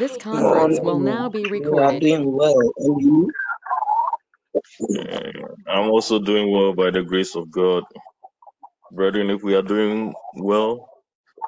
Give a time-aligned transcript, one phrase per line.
[0.00, 2.02] This conference will now be We are recorded.
[2.02, 2.72] doing well.
[2.78, 3.34] And you?
[5.68, 7.84] I'm also doing well by the grace of God.
[8.92, 10.90] Brethren, if we are doing well,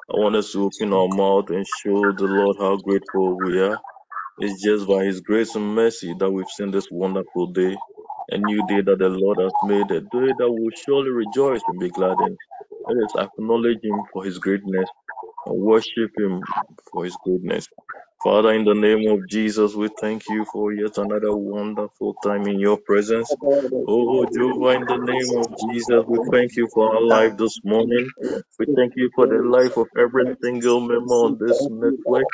[0.09, 3.79] I want us to open our mouth and show the Lord how grateful we are.
[4.37, 7.77] It's just by His grace and mercy that we've seen this wonderful day,
[8.31, 11.79] a new day that the Lord has made, a day that we'll surely rejoice and
[11.79, 12.37] be glad in.
[12.87, 14.89] Let us acknowledge Him for His greatness
[15.45, 16.43] and worship Him
[16.91, 17.67] for His goodness.
[18.23, 22.59] Father, in the name of Jesus, we thank you for yet another wonderful time in
[22.59, 23.35] your presence.
[23.87, 28.09] Oh, Jehovah, in the name of Jesus, we thank you for our life this morning.
[28.59, 32.27] We thank you for the life of every single member on this network.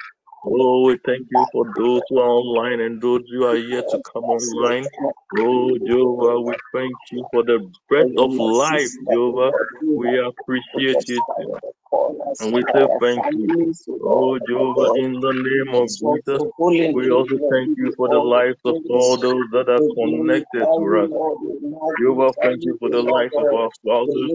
[0.46, 4.00] Oh, we thank you for those who are online and those who are yet to
[4.14, 4.92] come online.
[5.34, 9.54] Oh, Jehovah, we thank you for the breath of life, Jehovah.
[9.96, 11.24] We appreciate you
[12.40, 13.50] and we say thank you.
[14.06, 16.44] Oh, Jehovah, in the name of Jesus,
[16.94, 21.12] we also thank you for the lives of all those that are connected to us.
[22.00, 24.32] Jehovah, thank you for the life of our spouses,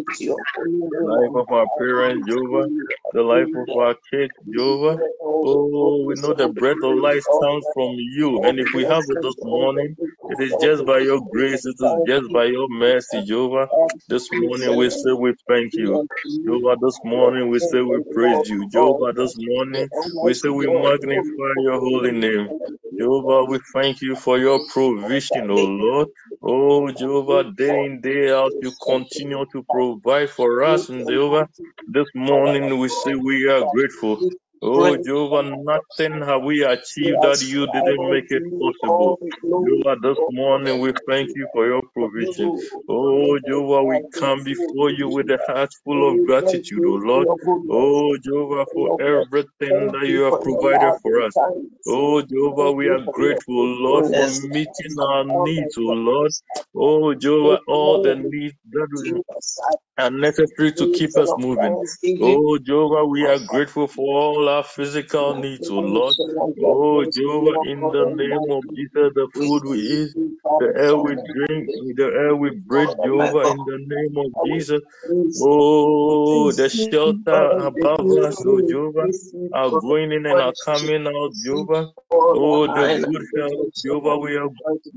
[0.98, 2.68] the life of our parents, Jehovah,
[3.12, 5.00] the life of our kids, Jehovah.
[5.42, 8.40] Oh, we know the breath of life comes from you.
[8.42, 9.96] And if we have it this morning,
[10.28, 13.68] it is just by your grace, it is just by your mercy, Jehovah.
[14.08, 16.02] This morning we say we thank you.
[16.46, 18.66] Jehovah, this morning we say we praise you.
[18.68, 19.88] Jehovah, this morning
[20.22, 22.54] we say we magnify your holy name.
[22.98, 26.08] Jehovah, we thank you for your provision, O Lord.
[26.42, 30.88] Oh, Jehovah, day in, day out, you continue to provide for us.
[30.90, 31.48] And Jehovah,
[31.86, 34.20] this morning we say we are grateful.
[34.64, 39.20] Oh, Jehovah, nothing have we achieved that you didn't make it possible.
[39.64, 42.52] Jehovah, this morning we thank you for your provision.
[42.88, 47.28] Oh, Jehovah, we come before you with a heart full of gratitude, oh Lord.
[47.70, 51.40] Oh, Jehovah, for everything that you have provided for us.
[51.86, 56.32] Oh, Jehovah, we are grateful, Lord, for meeting our needs, oh Lord.
[56.76, 58.88] Oh, Jehovah, all the needs that
[59.98, 61.78] are necessary to keep us moving.
[62.20, 66.16] Oh, Jehovah, we are grateful for all our physical needs, oh Lord.
[66.64, 70.10] Oh, Jehovah, in the name of Jesus, the food we eat,
[70.58, 74.82] the air we drink, the air we breathe, Jehovah, in the name of Jesus.
[75.40, 79.08] Oh, the shelter above us, oh Jehovah,
[79.52, 81.92] our going in and are coming out, Jehovah.
[82.32, 84.48] Oh, the good health, Jehovah, we are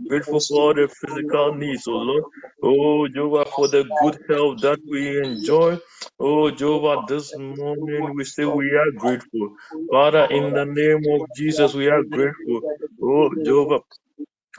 [0.09, 2.25] grateful for all the physical needs, oh Lord.
[2.63, 5.79] Oh, Jehovah, for the good health that we enjoy.
[6.19, 9.46] Oh, Jehovah, this morning we say we are grateful.
[9.91, 12.61] Father, in the name of Jesus, we are grateful.
[13.01, 13.81] Oh, Jehovah,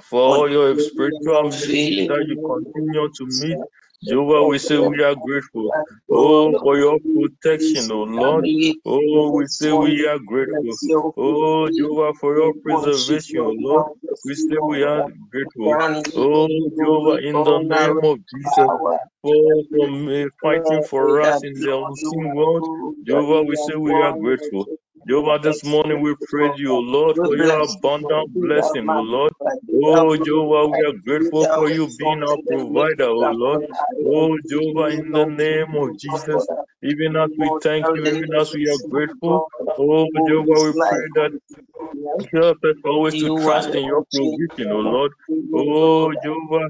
[0.03, 3.61] for all your spiritual needs that you continue to meet.
[4.05, 5.75] Jehovah, we say we are grateful.
[6.11, 8.47] Oh, for your protection, oh Lord.
[8.87, 10.79] Oh, we say we are grateful.
[11.17, 13.87] Oh, Jehovah, for your preservation, oh Lord.
[14.25, 15.77] We say we are grateful.
[16.15, 16.49] Oh,
[16.79, 18.73] Jehovah, in the name of Jesus,
[19.23, 19.91] for, for
[20.43, 22.65] fighting for us in the unseen world.
[23.07, 24.67] Jehovah, we say we are grateful.
[25.09, 29.33] Jehovah, this morning we praise you, O Lord, for your abundant blessing, O Lord.
[29.85, 33.63] Oh, Jehovah, we are grateful for you being our provider, O Lord.
[34.07, 36.49] Oh, Jehovah, in the name of Jesus,
[36.85, 39.43] even as we thank you, even as we are grateful,
[39.79, 41.33] oh, Jehovah, we pray that
[42.35, 45.13] help us always to trust in your provision, O Lord.
[45.55, 46.69] Oh, Jehovah,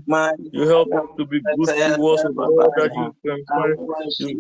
[0.53, 3.15] you help us to be good stewards of all that you've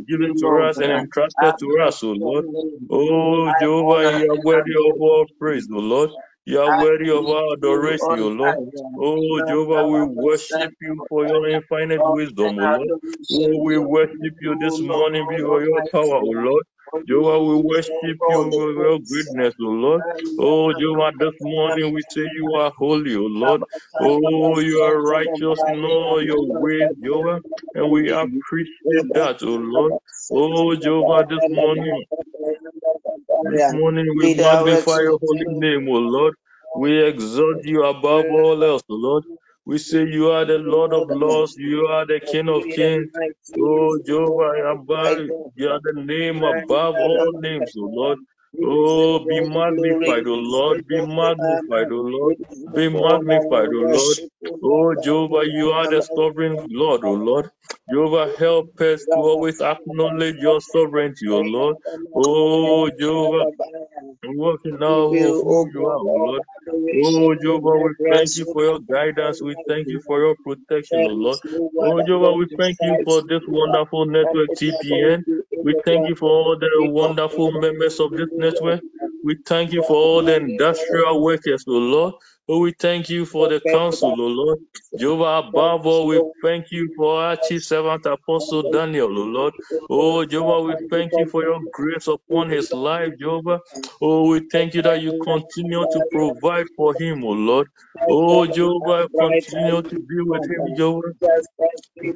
[0.07, 2.47] given to us and entrusted to us, O Lord.
[2.91, 6.11] Oh, Jehovah, you are worthy of all praise, O Lord.
[6.47, 8.57] You are worthy of our adoration, O Lord.
[8.99, 12.89] Oh, Jehovah, we worship you for your infinite wisdom, O Lord.
[13.33, 16.65] Oh, we worship you this morning for your power, O Lord.
[17.09, 20.05] Jehovah, we worship you for your goodness, O Lord.
[20.39, 23.63] Oh, Jehovah, this morning we say you are holy, O Lord.
[24.01, 27.41] Oh, you are righteous in all your ways, Jehovah,
[27.75, 29.95] and we appreciate that, O Lord.
[30.31, 32.05] Oh, Jehovah, this morning,
[33.43, 36.35] this morning we magnify your holy name, O Lord.
[36.75, 39.25] We exalt you above all else, O Lord.
[39.69, 43.11] We say you are the Lord of Lords, you are the King of Kings.
[43.61, 45.19] Oh, Jehovah, above,
[45.57, 48.19] you are the oh, name above all names, O Lord.
[48.65, 52.37] Oh, be magnified, O Lord, be magnified, O Lord,
[52.75, 54.19] be magnified, O Lord.
[54.63, 57.51] Oh, Jehovah, you are the sovereign Lord, O Lord.
[57.91, 61.77] Jehovah, help us to always acknowledge your sovereignty, O Lord.
[62.17, 63.47] Oh, Jehovah,
[64.25, 66.43] working now oh, who you are, O Lord.
[66.95, 69.43] Oh, Jehovah, we thank you for your guidance.
[69.43, 71.39] We thank you for your protection, O Lord.
[71.79, 75.25] Oh, oh Jehovah, we thank you for this wonderful network, TPN.
[75.63, 78.83] We thank you for all the wonderful members of this network.
[79.23, 82.15] We thank you for all the industrial workers, O Lord.
[82.49, 84.61] Oh, we thank you for the counsel, O Lord.
[84.97, 89.55] Jehovah, above all, we thank you for our chief servant, Apostle Daniel, O Lord.
[89.91, 93.61] Oh, Jehovah, we thank you for your grace upon his life, Jehovah.
[94.03, 97.69] Oh, we thank you that you continue to provide for him, O Lord.
[98.09, 101.15] Oh, Jehovah, continue to be with him, Jehovah.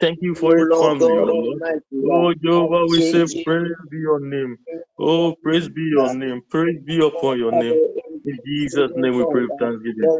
[0.01, 1.63] Thank you for your family, O Lord.
[2.05, 4.59] Oh, Jehovah, we say, praise be your name.
[5.01, 6.43] Oh, praise be your name.
[6.51, 7.81] Praise be upon your name.
[8.25, 10.13] In Jesus' name we pray with thanksgiving.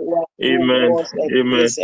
[0.43, 0.99] Amen.
[1.37, 1.77] Amen.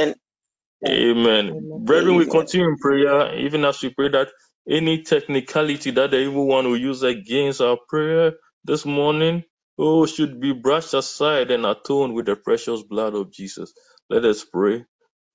[0.89, 1.71] Amen.
[1.75, 4.29] Brethren, we continue in prayer, even as we pray that
[4.69, 8.35] any technicality that the evil one will use against our prayer
[8.65, 9.45] this morning,
[9.79, 13.73] oh, should be brushed aside and atoned with the precious blood of Jesus.
[14.11, 14.85] Let us pray.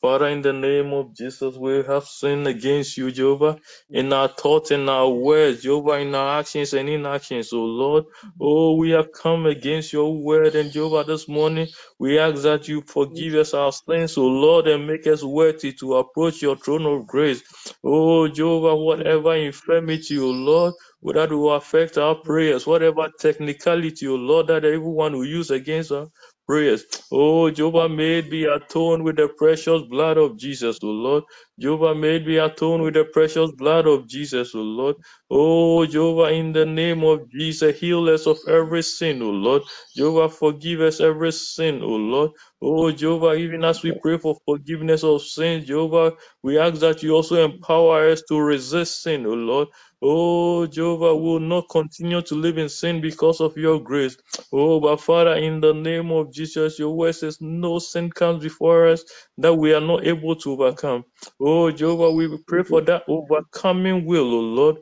[0.04, 3.60] Father, in the name of Jesus, we have sinned against you, Jehovah,
[3.92, 8.06] in our thoughts and our words, Jehovah, in our actions and inactions, oh Lord.
[8.06, 8.30] Mm-hmm.
[8.42, 11.70] Oh, we have come against your word, and Jehovah, this morning,
[12.00, 15.96] we ask that you forgive us our sins, O Lord, and make us worthy to
[15.98, 17.42] approach your throne of grace.
[17.84, 24.48] Oh, Jehovah, whatever infirmity, O Lord, that will affect our prayers, whatever technicality, O Lord,
[24.50, 26.10] that everyone will use against our
[26.48, 26.86] prayers.
[27.12, 31.24] Oh, Jehovah, may it be atoned with the precious blood of Jesus, O Lord.
[31.60, 34.98] Jehovah, may be atoned with the precious blood of Jesus, O Lord.
[35.32, 39.64] Oh, Jehovah, in the name of Jesus, heal us of every sin, O Lord.
[39.96, 42.32] Jehovah, forgive us every sin, O Lord.
[42.62, 46.14] Oh, Jehovah, even as we pray for forgiveness of sins, Jehovah,
[46.44, 49.70] we ask that you also empower us to resist sin, O Lord.
[50.02, 54.18] Oh, Jehovah, we will not continue to live in sin because of your grace.
[54.54, 58.88] Oh, but Father, in the name of Jesus, your word says no sin comes before
[58.90, 59.04] us
[59.40, 61.06] that we are not able to overcome.
[61.44, 64.78] Oh, Jehovah, we pray for that overcoming will, O Lord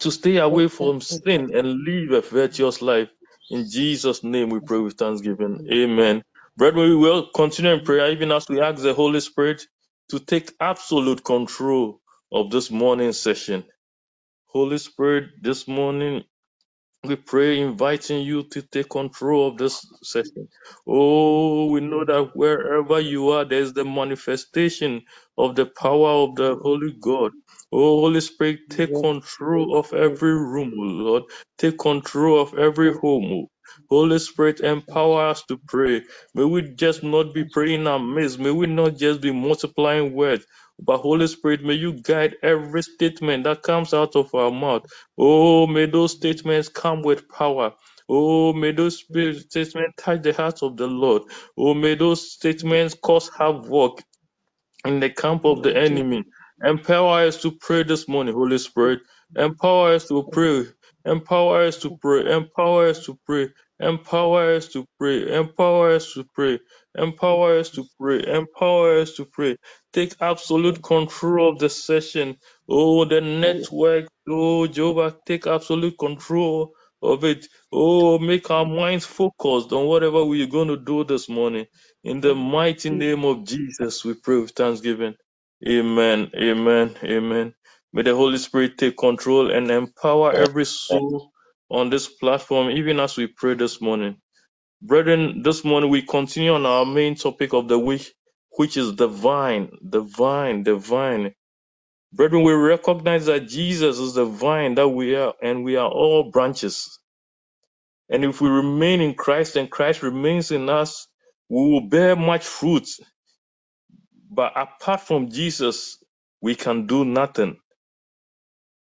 [0.00, 3.08] to stay away from sin and live a virtuous life.
[3.50, 5.66] In Jesus' name we pray with thanksgiving.
[5.72, 6.22] Amen.
[6.56, 9.62] Brethren, we will continue in prayer even as we ask the Holy Spirit
[10.10, 12.00] to take absolute control
[12.32, 13.64] of this morning session.
[14.48, 16.24] Holy Spirit, this morning
[17.04, 20.48] we pray, inviting you to take control of this session.
[20.86, 25.02] Oh, we know that wherever you are, there's the manifestation
[25.38, 27.32] of the power of the Holy God.
[27.72, 31.22] Oh, Holy Spirit, take control of every room, oh Lord.
[31.58, 33.48] Take control of every home.
[33.90, 36.02] Holy Spirit, empower us to pray.
[36.34, 38.38] May we just not be praying amiss.
[38.38, 40.46] May we not just be multiplying words.
[40.80, 44.86] But Holy Spirit, may you guide every statement that comes out of our mouth.
[45.18, 47.74] Oh, may those statements come with power.
[48.08, 49.46] Oh, may those statements
[49.98, 51.22] touch the heart of the Lord.
[51.58, 54.02] Oh, may those statements cause havoc
[54.86, 56.24] in the camp of the enemy.
[56.64, 59.00] Empower us to pray this morning, Holy Spirit.
[59.36, 60.66] Empower us to pray.
[61.04, 62.32] Empower us to pray.
[62.32, 63.48] Empower us to pray.
[63.80, 65.34] Empower us to pray.
[65.34, 66.60] Empower us to pray.
[66.96, 68.24] Empower us to pray.
[68.26, 69.56] Empower us to pray.
[69.92, 72.36] Take absolute control of the session.
[72.68, 74.08] Oh, the network.
[74.28, 76.72] Oh, Jehovah, take absolute control
[77.02, 77.46] of it.
[77.72, 81.66] Oh, make our minds focused on whatever we're going to do this morning.
[82.04, 85.14] In the mighty name of Jesus, we pray with thanksgiving.
[85.68, 86.30] Amen.
[86.36, 86.96] Amen.
[87.04, 87.54] Amen.
[87.92, 91.32] May the Holy Spirit take control and empower every soul
[91.70, 94.18] on this platform, even as we pray this morning.
[94.82, 98.12] Brethren, this morning we continue on our main topic of the week,
[98.58, 101.34] which is the vine, the vine, the vine.
[102.12, 106.30] Brethren, we recognize that Jesus is the vine that we are, and we are all
[106.30, 106.98] branches.
[108.10, 111.08] And if we remain in Christ and Christ remains in us,
[111.48, 112.88] we will bear much fruit
[114.30, 115.98] But apart from Jesus,
[116.42, 117.58] we can do nothing.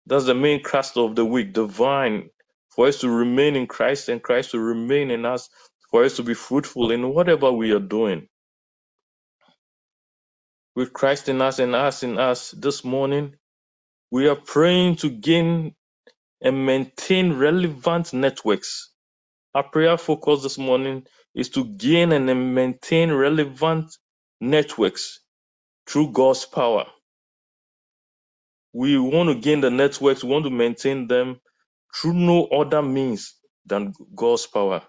[0.08, 2.30] That's the main crust of the week, the vine,
[2.70, 5.50] for us to remain in Christ and Christ to remain in us,
[5.90, 8.28] for us to be fruitful in whatever we are doing.
[10.76, 13.36] With Christ in us and us in us this morning,
[14.10, 15.74] we are praying to gain
[16.42, 18.90] and maintain relevant networks.
[19.54, 23.96] Our prayer focus this morning is to gain and maintain relevant
[24.40, 25.20] networks
[25.88, 26.86] through God's power.
[28.78, 31.40] We want to gain the networks, we want to maintain them
[31.96, 34.82] through no other means than God's power.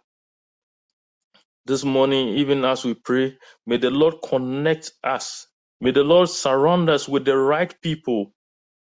[1.66, 5.48] This morning, even as we pray, may the Lord connect us.
[5.82, 8.34] May the Lord surround us with the right people.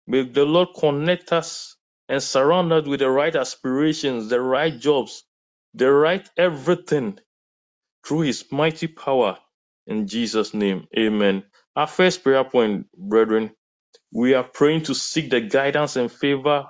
[0.07, 1.77] May the Lord connect us
[2.09, 5.25] and surround us with the right aspirations, the right jobs,
[5.75, 7.19] the right everything
[8.07, 9.39] through His mighty power.
[9.87, 11.45] In Jesus' name, amen.
[11.77, 13.53] Our first prayer point, brethren,
[14.15, 16.67] we are praying to seek the guidance and favor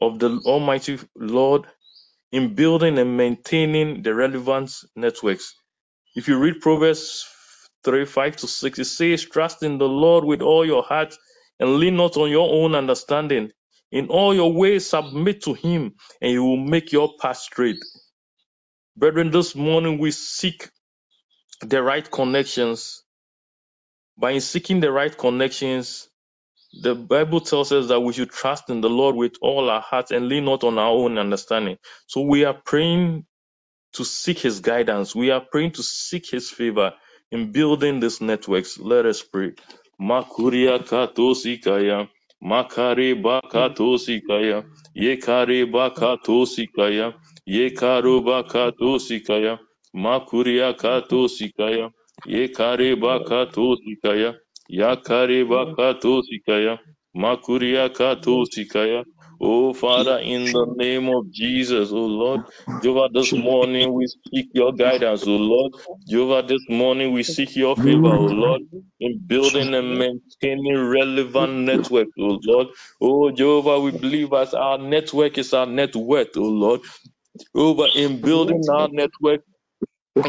[0.00, 1.66] of the Almighty Lord
[2.32, 5.54] in building and maintaining the relevant networks.
[6.14, 7.26] If you read Proverbs
[7.84, 11.16] 3 5 to 6, it says, Trust in the Lord with all your heart
[11.60, 13.52] and lean not on your own understanding.
[13.92, 17.78] In all your ways, submit to Him, and He will make your path straight.
[18.96, 20.70] Brethren, this morning we seek
[21.62, 23.04] the right connections.
[24.18, 26.08] By seeking the right connections,
[26.82, 30.12] the Bible tells us that we should trust in the Lord with all our hearts
[30.12, 31.78] and lean not on our own understanding.
[32.08, 33.24] So we are praying
[33.94, 35.16] to seek his guidance.
[35.16, 36.94] We are praying to seek his favor
[37.32, 38.78] in building these networks.
[38.78, 39.54] Let us pray.
[40.00, 42.08] Makuria katosikaya.
[42.44, 44.64] Makare bakatosikaya.
[44.96, 47.14] Yekare bakatosikaya.
[47.48, 49.60] Yekaro bakatosikaya.
[49.96, 51.90] Makuria katosikaya.
[52.26, 54.34] Yekare bakatosikaya.
[57.96, 59.04] Katosikaya.
[59.40, 62.42] Oh Father, in the name of Jesus, oh Lord.
[62.82, 65.72] Jehovah, this morning we seek your guidance, O Lord.
[66.08, 68.62] Jehovah, this morning we seek your favor, O Lord,
[69.00, 72.68] in building and maintaining relevant network, O Lord.
[73.00, 76.80] Oh Jehovah, we believe as our network is our net worth, O Lord.
[77.56, 79.42] Jehovah, in building our network,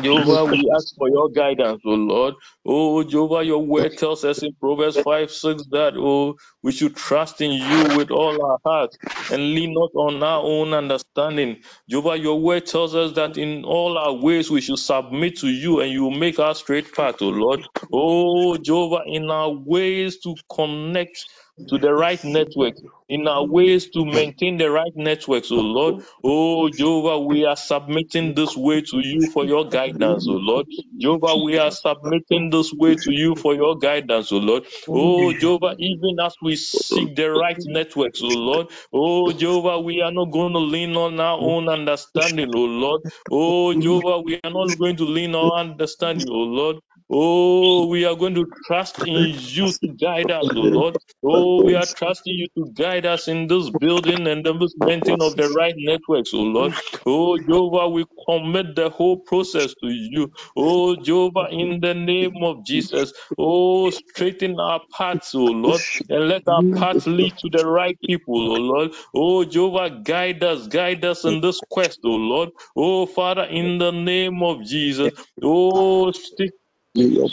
[0.01, 2.35] Jehovah, we ask for your guidance, O Lord.
[2.65, 7.41] Oh, Jehovah, your word tells us in Proverbs 5 6 that, oh, we should trust
[7.41, 8.91] in you with all our heart
[9.29, 11.63] and lean not on our own understanding.
[11.89, 15.81] Jehovah, your word tells us that in all our ways we should submit to you
[15.81, 17.61] and you will make our straight path, O Lord.
[17.93, 21.25] Oh, Jehovah, in our ways to connect
[21.69, 22.75] to the right network,
[23.09, 25.95] in our ways to maintain the right networks, oh Lord.
[26.23, 30.67] Oh Jehovah, we are submitting this way to you for your guidance, oh Lord.
[30.99, 34.65] Jehovah, we are submitting this way to you for your guidance, oh Lord.
[34.93, 38.67] Oh Jehovah, even as we seek the right networks, oh Lord.
[38.93, 43.01] Oh Jehovah, we are not going to lean on our own understanding, oh Lord.
[43.31, 46.77] Oh Jehovah, we are not going to lean on our understanding, oh Lord.
[47.09, 50.95] Oh, we are going to trust in you to guide us, oh Lord.
[51.23, 55.37] Oh, we are trusting you to guide us in this building and the maintaining of
[55.37, 56.73] the right networks, oh Lord.
[57.07, 60.33] Oh, Jehovah, we commit the whole process to you.
[60.57, 63.13] Oh, Jehovah, in the name of Jesus.
[63.39, 68.51] Oh, straighten our paths, oh Lord, and let our paths lead to the right people,
[68.51, 68.91] oh Lord.
[69.15, 72.49] Oh, Jehovah, guide us, guide us in this quest, oh Lord.
[72.77, 75.13] Oh, Father, in the name of Jesus.
[75.41, 76.51] Oh, stick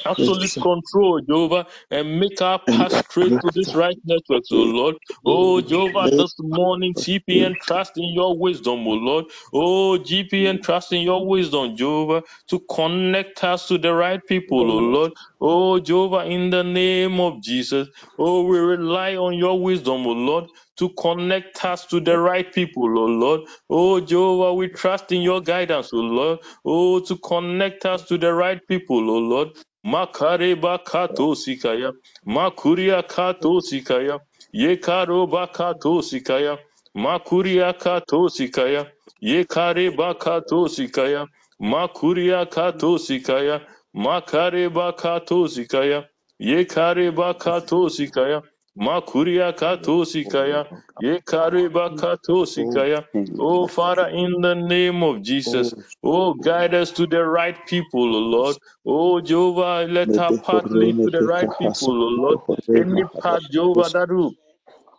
[0.06, 4.96] absolute control, Jehovah, and make our path straight to this right network, oh Lord.
[5.26, 9.26] Oh, Jehovah, this morning, TPN, trust in your wisdom, oh Lord.
[9.54, 14.78] Oh, TPN, trust in your wisdom, Jehovah, to connect us to the right people, oh
[14.78, 15.12] Lord.
[15.40, 17.88] Oh, Jehovah, in the name of Jesus.
[18.18, 20.46] Oh, we rely on your wisdom, oh Lord,
[20.82, 23.42] to connect us to the right people, oh Lord.
[23.70, 26.40] Oh, Jehovah, we trust in your guidance, oh Lord.
[26.66, 29.50] Oh, to connect us to the right people, oh Lord.
[29.86, 31.92] Makareba kato sikaya,
[32.26, 34.20] makuria kato sikaya,
[34.54, 36.58] yekaroba kato sikaya,
[36.96, 38.88] makuria kato sikaya,
[39.22, 41.26] yekareba kato sikaya,
[41.62, 43.62] makuria kato sikaya,
[43.96, 46.04] makareba kato sikaya,
[46.40, 48.42] yekareba kato sikaya,
[48.78, 50.66] makuria kato sikaya,
[51.00, 53.04] yekareba kato sikaya.
[53.38, 55.74] Oh, oh Father, in the name of Jesus,
[56.04, 58.56] oh guide us to the right people, oh Lord.
[58.86, 62.38] Oh Jehovah, let our path lead to the right people, oh Lord.
[62.74, 64.32] Any path, Jehovah, that will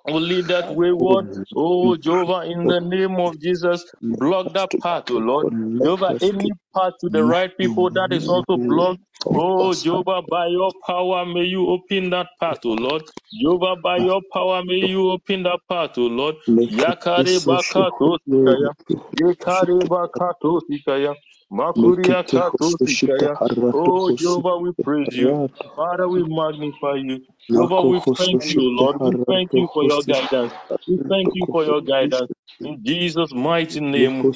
[0.05, 1.25] will lead that wayward.
[1.55, 3.85] Oh, Jehovah, in the name of Jesus,
[4.19, 5.47] block that path, oh Lord.
[5.83, 9.01] Jehovah, any path to the right people that is also blocked.
[9.31, 13.03] Oh, Jehovah, by your power, may you open that path, oh Lord.
[13.33, 16.35] Jehovah, by your power, may you open that path, oh Lord.
[16.71, 18.71] Yakare bakato sikaya.
[19.19, 21.15] Yakare bakato sikaya.
[21.51, 23.37] Makuria kato sikaya.
[23.73, 25.37] Oh, Jehovah, we praise you.
[25.75, 27.21] Father, we magnify you.
[27.49, 28.97] Jehovah, we thank you, Lord.
[29.03, 30.53] We thank you for your guidance.
[30.87, 32.31] We thank you for your guidance.
[32.61, 34.27] In Jesus' mighty name,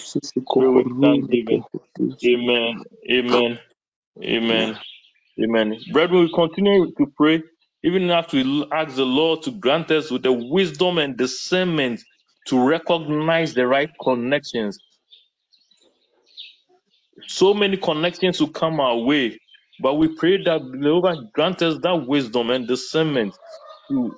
[0.58, 1.64] pray with thanksgiving.
[2.26, 2.84] Amen.
[3.12, 3.60] Amen.
[4.24, 4.78] Amen.
[5.44, 5.76] Amen.
[5.94, 7.44] Brethren, we continue to pray,
[7.84, 12.02] even as we ask the Lord to grant us with the wisdom and discernment
[12.48, 14.80] to recognize the right connections.
[17.28, 19.40] So many connections will come our way,
[19.82, 23.36] but we pray that the Lord grant us that wisdom and discernment
[23.90, 24.16] to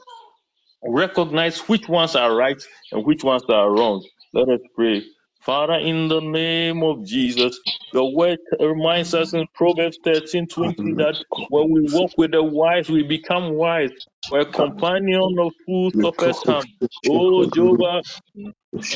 [0.84, 4.06] recognize which ones are right and which ones are wrong.
[4.34, 5.04] Let us pray.
[5.42, 7.60] Father, in the name of Jesus,
[7.94, 11.16] your word reminds us in Proverbs 13 20 that
[11.50, 13.92] when we walk with the wise, we become wise.
[14.28, 16.68] We're companion of fools suffers harm.
[17.06, 18.02] Oh, Jehovah,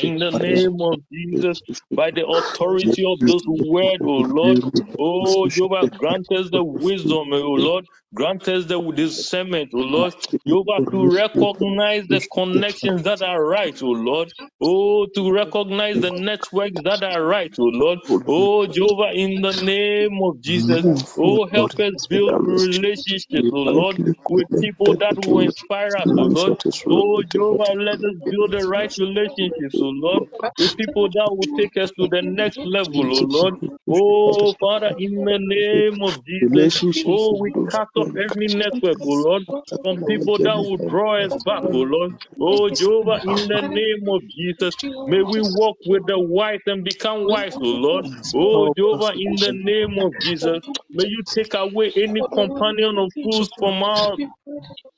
[0.02, 1.60] In the name of Jesus,
[1.94, 4.58] by the authority of this word, O Lord,
[4.98, 10.14] oh Jehovah, grant us the wisdom, O Lord, grant us the discernment, O Lord,
[10.46, 16.82] Jehovah, to recognize the connections that are right, O Lord, oh, to recognize the networks
[16.84, 20.86] that are right, O Lord, oh Jehovah, in the name of Jesus,
[21.18, 26.54] oh, help us build relationships, O Lord, with people that will inspire us, O Lord,
[26.90, 30.24] oh Jehovah, let us build the right relationships, O Lord,
[30.58, 33.54] with people that will take us to the next level, O Lord.
[33.88, 36.74] Oh, Father, in the name of Jesus,
[37.06, 39.42] oh, we cut off every network, O Lord,
[39.82, 42.12] from people that will draw us back, O Lord.
[42.40, 47.28] Oh, Jehovah, in the name of Jesus, may we walk with the wise and become
[47.28, 48.06] wise, O Lord.
[48.34, 53.50] Oh, Jehovah, in the name of Jesus, may you take away any companion of fools
[53.58, 54.18] from our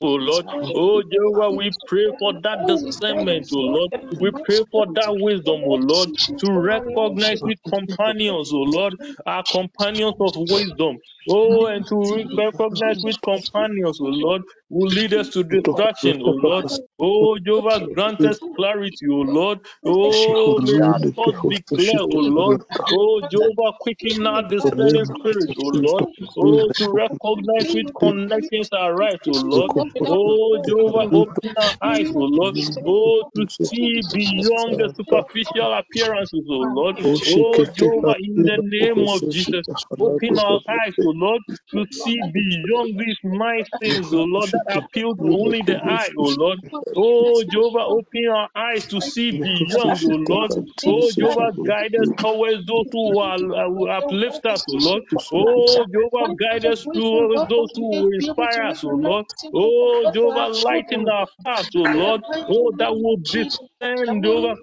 [0.07, 3.91] Oh Lord, oh Jehovah, we pray for that discernment, oh Lord.
[4.21, 6.09] We pray for that wisdom, oh Lord,
[6.39, 8.95] to recognize with companions, oh Lord,
[9.27, 10.97] our companions of wisdom.
[11.29, 16.65] Oh, and to recognize with companions, oh Lord, will lead us to destruction, oh Lord.
[16.99, 19.59] Oh, Jehovah, grant us clarity, oh Lord.
[19.85, 22.61] Oh, may our thoughts be clear, oh Lord.
[22.89, 26.05] Oh, Jehovah, quicken our discerning spirit, oh Lord.
[26.37, 29.71] Oh, to recognize which connections are right, oh Lord.
[30.01, 32.55] Oh, Jehovah, open our eyes, oh Lord.
[32.85, 36.97] Oh, to see beyond the superficial appearances, oh Lord.
[37.25, 39.65] Oh, Jehovah, in the name of Jesus,
[39.99, 45.15] open our eyes, oh Lord, to see beyond these nice things, oh Lord, that appeal
[45.29, 46.59] only the eye, oh Lord.
[46.95, 50.51] Oh, Jehovah, open our eyes to see beyond, oh Lord.
[50.85, 55.03] Oh, Jehovah, guide us towards those who are uh, who uplift us, oh Lord.
[55.33, 59.25] Oh, Jehovah, guide us towards those who will inspire us, oh Lord.
[59.55, 62.21] Oh, Jehovah, lighten our paths, oh Lord.
[62.49, 64.55] Oh, that will descend over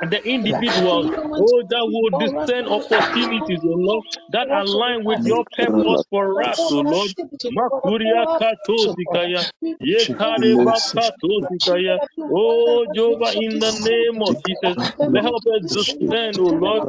[0.00, 6.42] the individuals, oh, that will discern opportunities, oh Lord, that align with your purpose for
[6.44, 7.12] us, oh Lord.
[7.50, 9.46] Makuria katosikaya,
[9.82, 11.98] yekareba katosikaya.
[12.30, 14.76] Oh, Jehovah, in the name of Jesus,
[15.22, 16.84] help us discern, oh Lord,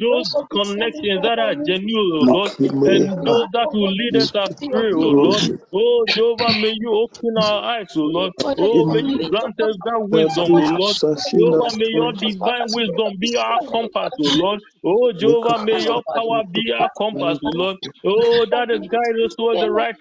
[0.00, 2.52] those connections that are genuine, oh Lord,
[2.86, 5.44] and those that will lead us astray, oh Lord.
[5.74, 8.32] Oh, Jehovah, may you open our eyes, oh Lord.
[8.58, 10.96] Oh, may you grant us that wisdom, oh Lord.
[11.36, 14.60] Jehovah, may your divine wisdom be our compass, O Lord.
[14.84, 17.78] Oh, Jehovah, may your power be our compass, O Lord.
[18.04, 19.96] Oh, that is guide us towards the right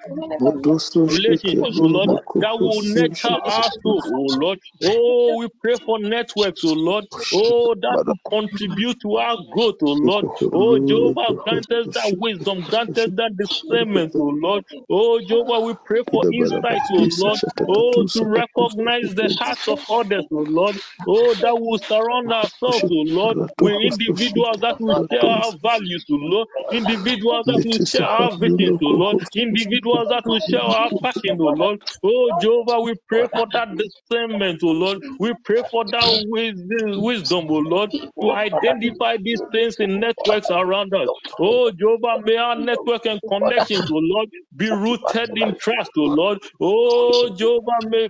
[1.08, 2.12] relationships, O Lord.
[2.40, 4.60] That will nurture our soul, O Lord.
[4.84, 7.06] Oh, we pray for networks, O Lord.
[7.34, 10.28] Oh, that will contribute to our growth, O Lord.
[10.54, 14.64] Oh, Jehovah, grant us that wisdom, grant us that discernment, O Lord.
[14.90, 17.42] Oh, Jehovah, we pray for insight, O Lord.
[17.68, 20.78] Oh, to recognize the hearts of others, O Lord.
[21.08, 26.16] Oh, that will surround ourselves, O Lord, with individuals that will share our values, O
[26.16, 26.48] Lord.
[26.72, 29.18] Individuals that will share our visions, O Lord.
[29.36, 31.80] Individuals that will share our passion, O Lord.
[32.04, 35.00] Oh, Jehovah, we pray for that discernment, O Lord.
[35.20, 40.94] We pray for that wisdom, O oh Lord, to identify these things in networks around
[40.94, 41.10] us.
[41.40, 46.40] Oh, Jehovah, may our network and connections, O Lord, be rooted in trust, O Lord.
[46.62, 48.10] Oh, Jehovah, may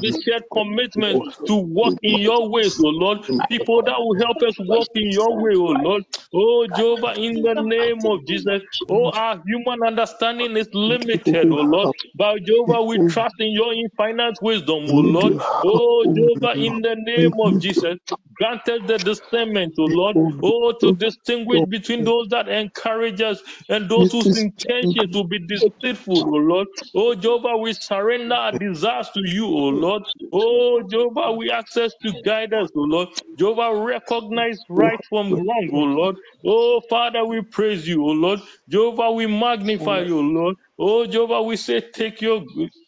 [0.00, 3.18] this shared commitment to walk in your ways, O Lord.
[3.48, 6.04] People that will help us walk in your way, O oh Lord.
[6.34, 8.62] Oh, Jehovah, in the name of Jesus.
[8.88, 11.90] Oh, our human understanding is limited, O Lord.
[12.16, 15.34] But Jehovah, we trust in your infinite wisdom, oh O Lord.
[15.64, 17.96] Oh, Jehovah, in the name of Jesus.
[18.42, 20.16] Grant us the discernment, O Lord.
[20.42, 26.18] Oh, to distinguish between those that encourage us and those whose intentions will be deceitful,
[26.18, 26.68] O Lord.
[26.96, 30.02] Oh, Jehovah, we surrender our desires to you, O Lord.
[30.32, 33.08] Oh, Jehovah, we us to guide us, O Lord.
[33.38, 36.16] Jehovah, recognize right from wrong, O Lord.
[36.46, 38.40] Oh, Father, we praise you, O Lord.
[38.68, 40.56] Jehovah, we magnify you, O Lord.
[40.78, 42.42] Oh, Jehovah, we say, take your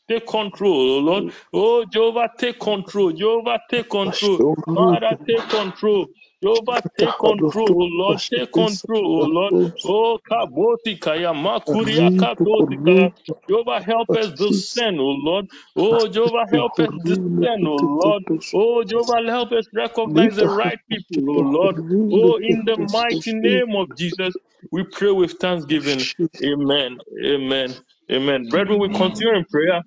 [0.09, 1.25] take control, oh Lord.
[1.55, 3.13] Oh, Jehovah, take control.
[3.13, 4.43] Jehovah, take control.
[4.75, 6.09] Father, take control.
[6.43, 9.53] Jehovah, take control, oh Lord, take control, oh Lord.
[9.85, 13.11] Oh, Kaboti Kaya, Makuria Katoti Kaya.
[13.49, 15.47] Jehovah, help us discern, oh Lord.
[15.77, 18.25] Oh, Jehovah, help us discern, oh Lord.
[18.55, 21.77] Oh, Jehovah, help us recognize the right people, oh Lord.
[22.11, 24.37] Oh, in the mighty name of Jesus,
[24.71, 26.09] we pray with thanksgiving.
[26.45, 26.99] Amen.
[27.25, 27.77] Amen.
[28.13, 28.49] Amen.
[28.51, 29.83] Brethren, we continue in prayer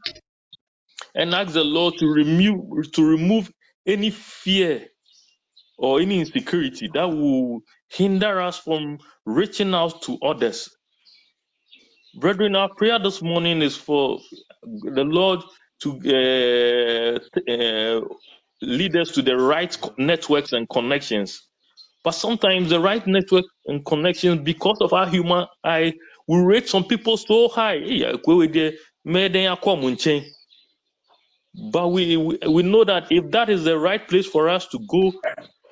[1.16, 3.52] and ask the Lord to remove to remove
[3.88, 4.88] any fear
[5.78, 10.70] or any insecurity that will hinder us from reaching out to others.
[12.20, 14.20] Brethren, our prayer this morning is for
[14.64, 15.42] the Lord
[15.82, 18.02] to uh, uh,
[18.62, 21.44] lead us to the right networks and connections.
[22.04, 25.94] But sometimes the right network and connections, because of our human eye,
[26.28, 27.78] we rate some people so high.
[31.72, 35.14] But we, we know that if that is the right place for us to go,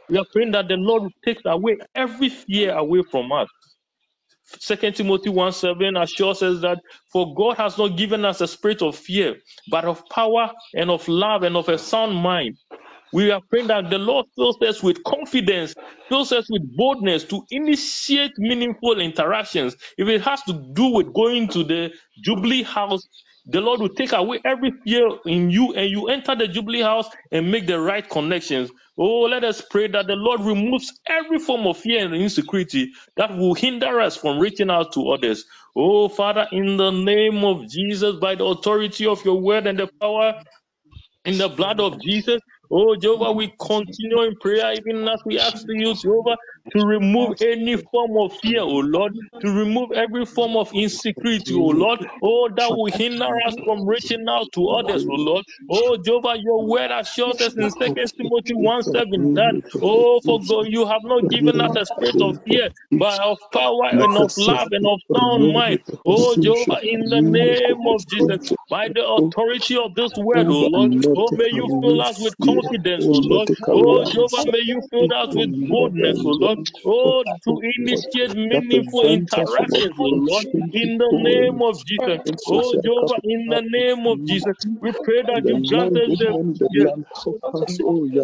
[0.10, 3.50] we are praying that the Lord will takes away every fear away from us.
[4.60, 6.80] Second Timothy 1 7 assures us that
[7.14, 9.38] for God has not given us a spirit of fear,
[9.72, 12.58] but of power and of love and of a sound mind.
[13.16, 15.74] We are praying that the Lord fills us with confidence,
[16.10, 19.78] fills us with boldness to initiate meaningful interactions.
[19.98, 23.08] If it has to do with going to the Jubilee house,
[23.46, 27.10] the Lord will take away every fear in you and you enter the Jubilee house
[27.32, 28.70] and make the right connections.
[29.00, 33.38] Oh, let us pray that the Lord removes every form of fear and insecurity that
[33.38, 35.46] will hinder us from reaching out to others.
[35.74, 39.90] Oh, Father, in the name of Jesus, by the authority of your word and the
[40.02, 40.44] power
[41.26, 42.42] in the blood of Jesus.
[42.72, 46.38] Oh, Jehovah, we continue in prayer even as we ask you, Jehovah,
[46.74, 51.68] to remove any form of fear, oh Lord, to remove every form of insecurity, oh
[51.76, 55.46] Lord, oh, that will hinder us from reaching out to others, oh Lord.
[55.70, 60.68] Oh, Jehovah, your word assures us in Second Timothy 1 7 that, oh, for God,
[60.70, 64.68] you have not given us a spirit of fear, but of power and of love
[64.72, 65.80] and of sound mind.
[66.06, 70.94] Oh, Jehovah, in the name of Jesus, by the authority of this word, oh Lord,
[71.16, 73.50] oh, may you fill us with confidence, oh Lord.
[73.74, 76.55] Oh, Jehovah, may you fill us with boldness, oh Lord.
[76.86, 82.20] Oh, to initiate meaningful interactions, oh Lord, in the name of Jesus.
[82.48, 86.46] Oh, Jehovah, in the name of Jesus, we pray that you grant us the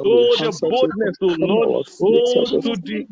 [0.06, 1.70] oh, the boldness, oh Lord,
[2.02, 3.06] oh, to the,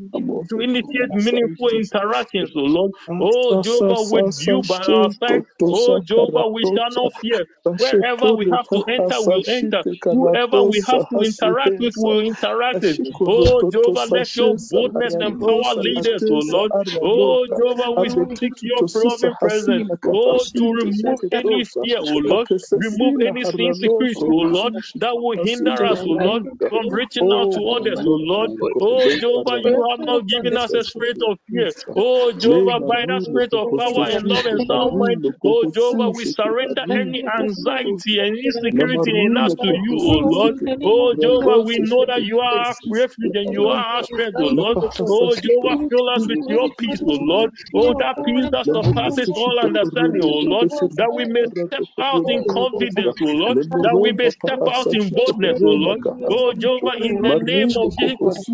[0.50, 2.92] to initiate meaningful interactions, oh Lord.
[3.20, 7.46] Oh, Jehovah, with you by our side, oh, Jehovah, we shall not fear.
[7.70, 9.84] Wherever we have to enter, we'll enter.
[10.12, 12.98] Whoever we have to interact with, we'll interact with.
[13.28, 16.72] Oh, Jehovah, let your boldness and power lead us, oh, oh Lord.
[17.04, 19.86] Oh, Jehovah, we seek your loving presence.
[20.14, 22.50] Oh, to remove any fear, oh Lord.
[22.76, 27.62] Remove any insecurity, oh Lord, that will hinder us, oh Lord, from reaching out to
[27.78, 28.52] others, oh Lord.
[28.62, 31.74] Oh, oh Jehovah, you have not given us a spirit of fear.
[31.96, 36.26] Oh, Jehovah, by that spirit of power and love and sound mind, oh, Jehovah, we
[36.26, 40.56] surrender any anxiety and insecurity in us to you, oh Lord.
[40.84, 44.52] Oh, Jehovah, we know that you are our refuge and you are our strength, oh
[44.56, 44.80] Lord.
[45.08, 47.52] Oh, Jehovah, fill us with your peace, oh Lord.
[47.76, 52.46] Oh, that peace that surpasses all understanding, oh Lord, that we may step out in
[52.50, 56.00] confidence, oh Lord, that we may step out in boldness, oh Lord.
[56.30, 58.52] Oh, Jehovah, in the name of Jesus,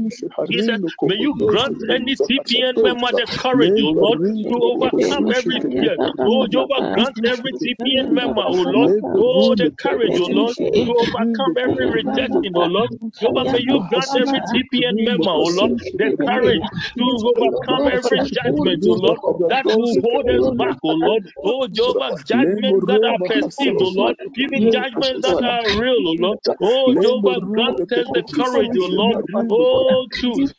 [0.50, 5.98] Jesus, may you grant any TPN member the courage, oh Lord, to overcome every fear.
[6.24, 11.56] Oh, Jehovah, grant every TPN member, oh Lord, oh, the courage, oh Lord, to overcome
[11.60, 12.92] every rejection, oh Lord.
[13.20, 18.84] Jehovah, may you grant every TPN member, oh Lord, the courage to overcome every judgment,
[18.88, 19.20] oh Lord,
[19.50, 21.24] that will hold us back, oh Lord.
[21.44, 26.40] Oh, Jehovah, judgments that are perceived, oh Lord, even judgments that are real, oh Lord.
[26.62, 29.18] Oh, Jehovah, grant us the courage, oh Lord,
[29.50, 30.50] oh, to,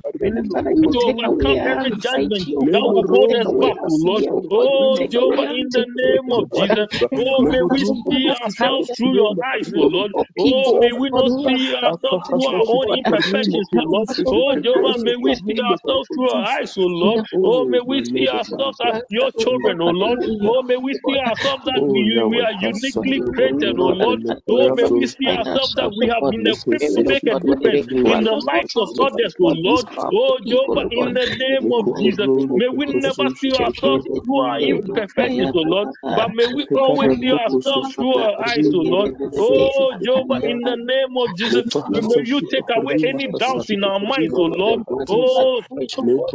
[0.93, 4.25] to overcome every judgment that will hold us back, oh Lord.
[4.59, 9.71] Oh, Jehovah, in the name of Jesus, oh, may we see ourselves through your eyes,
[9.77, 10.13] oh Lord.
[10.39, 14.09] Oh, may we not see ourselves through our own imperfections, oh Lord.
[14.31, 17.25] Oh, Jehovah, may we see ourselves through our eyes, oh Lord.
[17.45, 20.21] Oh, may we see ourselves as your children, oh Lord.
[20.45, 24.21] Oh, may we see ourselves that we, we are uniquely created, oh, oh, oh Lord.
[24.49, 27.87] Oh, oh may we see ourselves that we have been equipped to make a difference
[28.11, 29.87] in the lives of others, oh Lord.
[30.13, 35.51] Oh, Jehovah, in the name of Jesus, may we never see ourselves through our imperfections,
[35.55, 39.11] oh Lord, but may we always see ourselves through our eyes, oh Lord.
[39.37, 44.01] Oh, Jehovah, in the name of Jesus, may you take away any doubts in our
[44.01, 44.81] minds, oh Lord.
[45.09, 45.46] Oh,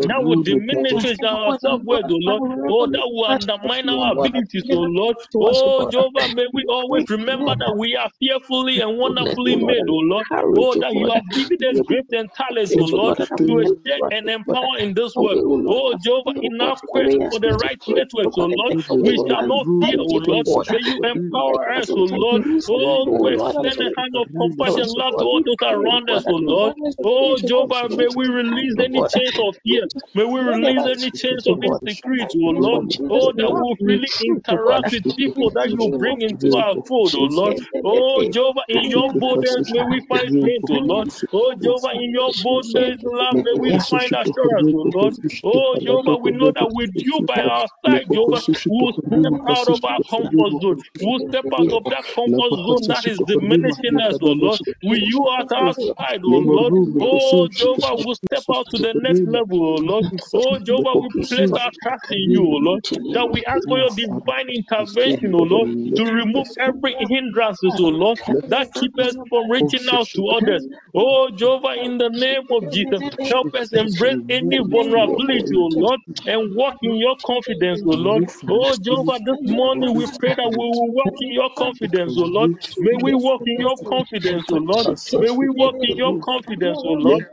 [0.08, 2.44] that will diminish our self worth, oh Lord.
[2.70, 5.18] Oh, that will undermine our abilities, oh Lord.
[5.40, 10.28] Oh, Jehovah, may we always remember that we are fearfully and wonderfully made, oh Lord.
[10.56, 14.80] Oh, that you have given us gifts and talents, oh Lord, to exchange and empower
[14.80, 15.40] in this world.
[15.68, 19.98] Oh, Jehovah, in our quest for the right networks, oh Lord, we shall not fear,
[20.00, 20.44] oh Lord.
[20.70, 22.44] May you empower us, oh Lord.
[22.70, 26.74] Oh, extend a hand of compassion, love to all those around us, oh Lord.
[27.04, 29.84] Oh, Jehovah, may we release any chains of fear.
[30.16, 32.84] May we release any chains of insecurity, oh Lord.
[33.10, 37.56] Oh, that will really interact with people that you bring into our fold, oh Lord.
[37.84, 41.08] Oh, Jehovah, in your boldness, may we find strength, oh Lord.
[41.34, 45.14] Oh, Jehovah, in your boldness, love, may we find assurance, oh Lord.
[45.44, 49.80] Oh, Jehovah, we know that with you by our side, Jehovah, we'll step out of
[49.86, 50.78] our comfort zone.
[51.00, 54.62] We'll step out of that comfort zone that is diminishing us, oh Lord.
[54.84, 56.74] With you at our side, oh Lord.
[57.00, 60.06] Oh, Jehovah, we'll step out to the next level, oh Lord.
[60.34, 62.82] Oh, Jehovah, we place our trust in you, oh Lord.
[63.14, 68.20] That we ask for your divine intervention, oh Lord, to remove every hindrances, oh Lord,
[68.48, 70.68] that keep us from reaching out to others.
[70.96, 76.56] Oh, Jehovah, in the name of Jesus, help us embrace any vulnerability, oh Lord, and
[76.56, 78.24] walk in your confidence, oh Lord.
[78.50, 82.50] Oh, Jehovah, this morning we pray that we will walk in your confidence, oh Lord.
[82.80, 84.88] May we walk in your confidence, oh Lord.
[85.18, 87.24] May we walk in your confidence, oh Lord.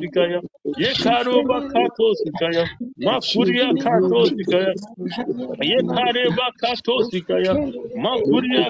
[0.00, 0.42] Sikaya.
[1.74, 2.68] Kato sikaya.
[2.98, 4.74] Makuria kato sikaya.
[5.62, 7.58] Yekareba kato sikaya.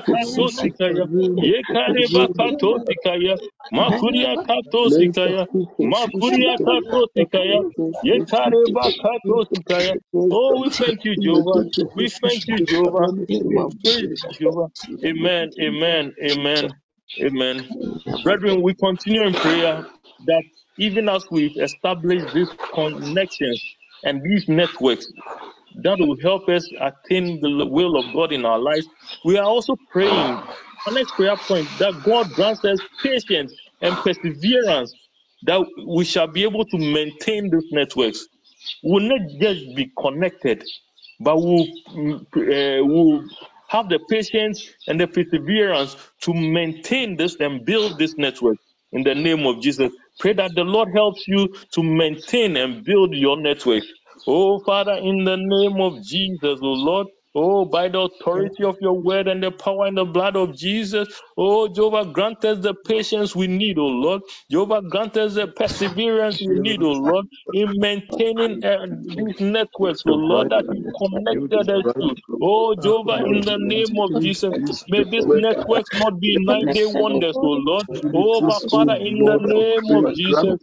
[0.04, 1.09] Kato sikaya.
[1.42, 3.38] Yekareba kato sikaya.
[3.72, 5.46] Makuria kato sikaya.
[5.83, 7.64] Makuria kato sikaya.
[8.02, 9.96] Yekareba kato sikaya.
[10.30, 11.64] Oh, we thank you, Jehovah.
[11.94, 13.11] We thank you, Jehovah.
[13.44, 14.68] We praise you, Jehovah.
[15.06, 15.52] Amen.
[15.61, 16.14] Amen.
[16.24, 16.70] Amen.
[17.22, 17.68] Amen.
[18.24, 19.87] Brethren, we continue in prayer
[20.26, 20.44] that
[20.81, 23.62] even as we establish these connections
[24.05, 25.07] and these networks
[25.77, 28.88] that will help us attain the will of God in our lives,
[29.25, 30.45] we are also praying.
[30.87, 34.95] Our next prayer point that God grants us patience and perseverance
[35.45, 38.27] that we shall be able to maintain these networks.
[38.85, 40.64] We'll not just be connected,
[41.21, 43.25] but we'll, uh, we'll
[43.71, 48.59] have the patience and the perseverance to maintain this and build this network
[48.93, 49.93] in the name of Jesus.
[50.20, 53.85] Pray that the Lord helps you to maintain and build your network.
[54.28, 57.09] Oh, Father, in the name of Jesus, oh Lord.
[57.35, 61.09] Oh, by the authority of your word and the power and the blood of Jesus,
[61.38, 64.23] oh Jehovah, grant us the patience we need, oh Lord.
[64.51, 70.14] Jehovah, grant us the perseverance we need, oh Lord, in maintaining uh, these networks, oh
[70.14, 72.16] Lord, that you connected us to.
[72.43, 74.55] Oh Jehovah, in the name of Jesus,
[74.88, 77.87] may this network not be nine day wonders, oh Lord.
[78.14, 80.59] Oh, but Father, in the name of Jesus,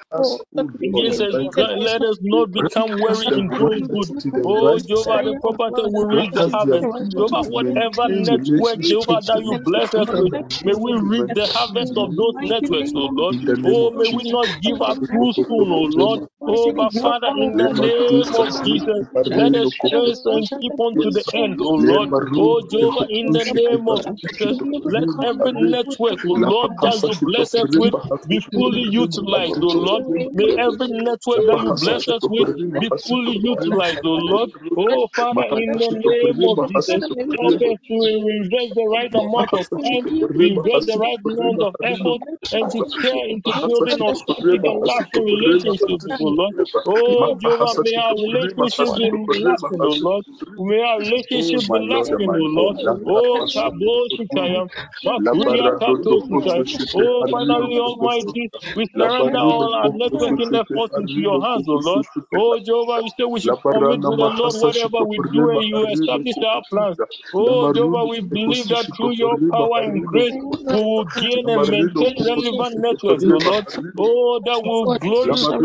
[0.94, 1.38] Jesus,
[1.76, 4.10] let us not become weary in doing good.
[4.44, 6.90] Oh, Jehovah, the prophet will reach the harvest.
[7.12, 12.16] Jehovah, whatever network, Jehovah, that you bless us with, may we reap the harvest of
[12.18, 13.38] those networks, oh Lord.
[13.64, 16.22] Oh, may we not give up too soon, oh Lord.
[16.48, 21.12] Oh, but Father, in the name of Jesus, let us trace and keep on to
[21.12, 22.10] the end, oh Lord.
[22.38, 27.56] Oh, Jehovah, in the name of Jesus, let every network, oh Lord, that you bless
[27.56, 27.96] us with
[28.28, 30.04] be fully utilized, oh Lord.
[30.34, 34.50] May every network that you bless us with be fully utilized, oh Lord.
[34.78, 37.04] Oh, Father, in the name of Jesus,
[37.42, 37.96] help us to
[38.40, 40.06] invest the right amount of time,
[40.38, 42.22] to invest the right amount of effort,
[42.54, 46.56] and to care into building authentic and lasting relationships, oh, oh, oh Lord.
[46.88, 49.10] Oh, Jehovah, may our relationships be
[49.44, 50.26] lasting, oh Lord.
[50.58, 52.78] May our relationships be lasting, oh Lord.
[53.06, 54.68] Oh, Kabo Shikaya,
[55.06, 56.64] Makuria Kato Shikaya.
[56.94, 62.06] Oh, finally, Almighty, we surrender all our networking efforts into your hands, oh Lord.
[62.36, 65.88] Oh, Jehovah, you say we should commit to the Lord whatever we do and you
[65.92, 66.98] establish our plans.
[67.34, 70.36] Oh, Jehovah, we believe that through your power and grace,
[70.70, 73.66] we will gain and maintain relevant networks, oh Lord.
[73.98, 75.56] Oh, that will glorify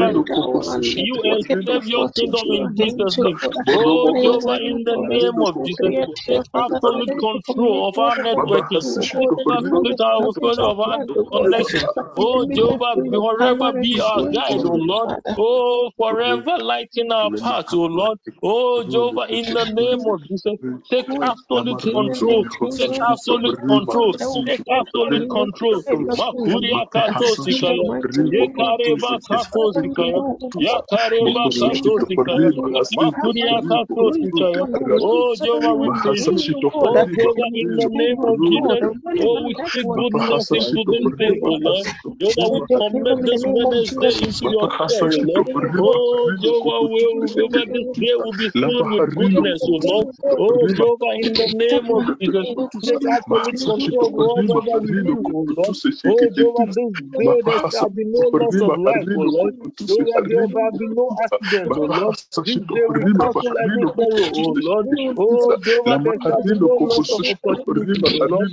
[0.82, 3.38] you and serve your kingdom in Jesus' name.
[3.68, 5.96] Oh, Jehovah, in the oh, name of Jesus,
[6.28, 8.84] take absolute control of our networking.
[9.14, 10.98] Take absolute control of our
[11.32, 11.86] connection.
[12.16, 15.10] Oh, Jehovah, forever be our guide, oh Lord.
[15.38, 18.18] Oh, forever lighten our path, oh Lord.
[18.42, 20.58] Oh, Jehovah, in the name of Jesus,
[20.90, 22.46] take absolute control.
[22.78, 24.16] Take absolute control.
[24.46, 25.84] Take absolute control.
[26.16, 27.94] Makuria kato sikaya.
[28.32, 30.22] Yekareba kato sikaya.
[30.58, 32.52] Yakareba kato sikaya.
[32.92, 34.66] Makuria kato sikaya.
[35.00, 36.56] Oh, Jehovah, we praise you.
[36.80, 38.80] Oh, Jehovah, in the name of Jesus.
[39.20, 41.88] Oh, we speak goodness into this day, oh Lord.
[42.20, 45.48] Jehovah, we commit this Wednesday into your oh Lord.
[45.78, 50.08] Oh, Jehovah, will, Jehovah, this day will be filled with goodness, Lord.
[50.38, 52.48] Oh, Oh Jehovah, in the name of Jesus,
[52.84, 55.76] take absolute control of whatever we do, oh Lord.
[56.06, 59.54] Oh Jehovah, this day there shall be no loss of life, Lord.
[59.88, 62.16] Jehovah, there shall be no accident, Lord.
[62.44, 64.88] This day we cancel every sorrow, Lord.
[65.30, 68.50] Jehovah, there shall be no loss of oh, opportunity, Lord.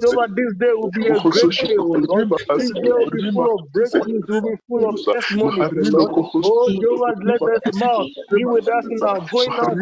[0.00, 2.28] Jehovah, this day will be a great day, oh Lord.
[2.56, 6.12] This day will be full of breakthroughs, will be full of testimonies, oh Lord.
[6.42, 6.70] Oh,
[7.26, 8.08] let us smile.
[8.30, 9.78] Be with us in our going out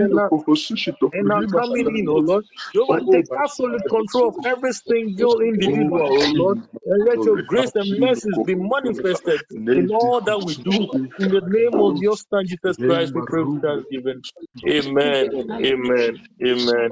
[1.15, 2.45] and our are in, oh Lord.
[2.75, 6.59] Jehovah, take absolute control of every single individual, oh Lord.
[6.87, 10.89] And let your grace and mercies be manifested in all that we do.
[11.19, 14.23] In the name of your Son, Jesus Christ, we pray with thanksgiving.
[14.69, 15.27] Amen.
[15.65, 16.19] Amen.
[16.45, 16.91] Amen.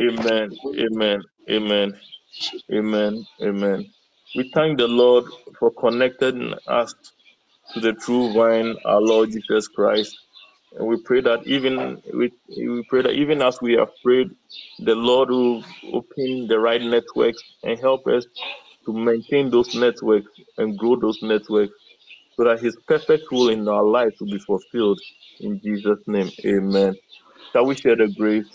[0.00, 0.56] Amen.
[0.78, 1.22] Amen.
[1.50, 1.92] Amen.
[2.72, 3.26] Amen.
[3.42, 3.86] Amen.
[4.34, 5.24] We thank the Lord
[5.58, 6.94] for connecting us
[7.74, 10.16] to the true vine, our Lord Jesus Christ.
[10.76, 14.28] And we pray that even we, we pray that even as we have prayed,
[14.80, 18.26] the Lord will open the right networks and help us
[18.86, 21.74] to maintain those networks and grow those networks
[22.36, 25.00] so that His perfect will in our lives will be fulfilled.
[25.40, 26.96] In Jesus' name, Amen.
[27.52, 28.46] Shall we share the grace?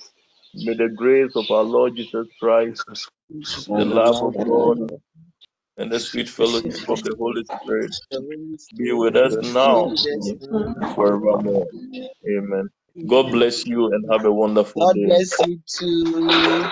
[0.56, 2.86] May the grace of our Lord Jesus Christ,
[3.68, 4.80] the love of God,
[5.82, 7.92] and the sweet fellowship of the Holy Spirit
[8.78, 10.42] be with us now and
[10.96, 11.68] forevermore.
[12.28, 12.70] Amen.
[13.08, 15.08] God bless you and have a wonderful God day.
[15.08, 16.72] bless you too.